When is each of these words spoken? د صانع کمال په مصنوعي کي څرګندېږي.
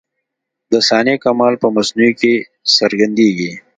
د 0.71 0.73
صانع 0.87 1.15
کمال 1.23 1.53
په 1.61 1.67
مصنوعي 1.75 2.13
کي 2.21 2.33
څرګندېږي. 2.77 3.51